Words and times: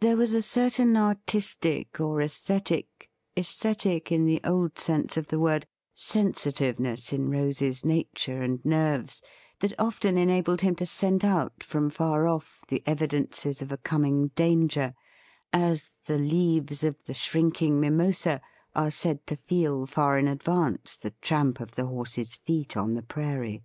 There 0.00 0.16
was 0.16 0.34
a 0.34 0.42
certain 0.42 0.96
artistic 0.96 2.00
or 2.00 2.20
aesthetic— 2.20 3.08
aesthetic 3.38 4.10
in 4.10 4.24
the 4.26 4.40
old 4.42 4.76
sense 4.76 5.16
of 5.16 5.28
the 5.28 5.38
word— 5.38 5.68
sensitiveness 5.94 7.12
in 7.12 7.30
Rose's 7.30 7.84
nature 7.84 8.42
and 8.42 8.58
nerves 8.64 9.22
that 9.60 9.72
often 9.78 10.18
enabled 10.18 10.62
him 10.62 10.74
to 10.74 10.84
scent 10.84 11.22
out 11.22 11.62
from 11.62 11.90
far 11.90 12.26
off 12.26 12.64
the 12.66 12.82
evidences 12.86 13.62
of 13.62 13.70
a 13.70 13.76
coming 13.78 14.32
danger 14.34 14.94
as' 15.52 15.94
the 16.06 16.18
leaves 16.18 16.82
of 16.82 17.04
the 17.04 17.14
shrinking 17.14 17.78
mimosa' 17.78 18.42
are 18.74 18.90
said 18.90 19.24
to 19.28 19.36
feel 19.36 19.86
far 19.86 20.18
in 20.18 20.26
advance 20.26 20.96
the 20.96 21.12
tramp 21.22 21.60
of 21.60 21.76
the 21.76 21.86
horse's 21.86 22.34
feet 22.34 22.76
on 22.76 22.94
the 22.94 23.02
prairie. 23.04 23.62